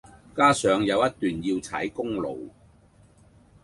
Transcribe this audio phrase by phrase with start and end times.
[0.35, 2.49] 加上有一段要踩公路